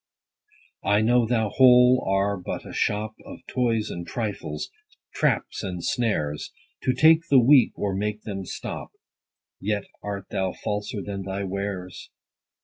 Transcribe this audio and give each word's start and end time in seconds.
I 0.83 1.01
know 1.01 1.27
thou 1.27 1.49
whole 1.49 2.03
are 2.07 2.35
but 2.35 2.65
a 2.65 2.73
shop 2.73 3.13
Of 3.23 3.45
toys 3.45 3.91
and 3.91 4.07
trifles, 4.07 4.71
traps 5.13 5.61
and 5.61 5.85
snares, 5.85 6.51
To 6.85 6.93
take 6.95 7.27
the 7.29 7.37
weak, 7.37 7.77
or 7.77 7.93
make 7.93 8.23
them 8.23 8.43
stop: 8.43 8.89
Yet 9.59 9.83
art 10.01 10.25
thou 10.31 10.53
falser 10.53 11.03
than 11.03 11.21
thy 11.21 11.43
wares. 11.43 12.09